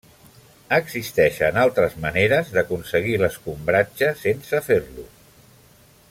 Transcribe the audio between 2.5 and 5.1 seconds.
d'aconseguir l'escombratge sense fer-lo.